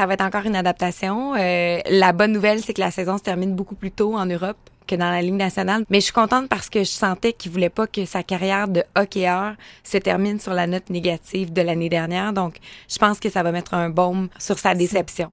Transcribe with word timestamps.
ça 0.00 0.06
va 0.06 0.14
être 0.14 0.22
encore 0.22 0.46
une 0.46 0.56
adaptation. 0.56 1.34
Euh, 1.34 1.78
la 1.90 2.12
bonne 2.14 2.32
nouvelle, 2.32 2.62
c'est 2.62 2.72
que 2.72 2.80
la 2.80 2.90
saison 2.90 3.18
se 3.18 3.22
termine 3.22 3.54
beaucoup 3.54 3.74
plus 3.74 3.90
tôt 3.90 4.16
en 4.16 4.24
Europe 4.24 4.56
que 4.86 4.94
dans 4.96 5.10
la 5.10 5.20
Ligue 5.20 5.34
nationale. 5.34 5.84
Mais 5.90 6.00
je 6.00 6.04
suis 6.04 6.14
contente 6.14 6.48
parce 6.48 6.70
que 6.70 6.78
je 6.78 6.88
sentais 6.88 7.34
qu'il 7.34 7.52
voulait 7.52 7.68
pas 7.68 7.86
que 7.86 8.06
sa 8.06 8.22
carrière 8.22 8.66
de 8.66 8.82
hockeyeur 8.96 9.56
se 9.84 9.98
termine 9.98 10.40
sur 10.40 10.54
la 10.54 10.66
note 10.66 10.88
négative 10.88 11.52
de 11.52 11.60
l'année 11.60 11.90
dernière. 11.90 12.32
Donc, 12.32 12.56
je 12.88 12.96
pense 12.96 13.20
que 13.20 13.28
ça 13.28 13.42
va 13.42 13.52
mettre 13.52 13.74
un 13.74 13.90
baume 13.90 14.30
sur 14.38 14.58
sa 14.58 14.74
déception. 14.74 15.28